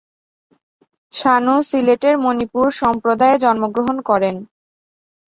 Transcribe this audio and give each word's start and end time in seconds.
শানু 1.11 1.55
সিলেটের 1.69 2.15
মণিপুর 2.23 2.65
সম্প্রদায়ে 2.81 3.35
জন্মগ্রহণ 3.43 3.97
করেন। 4.09 4.35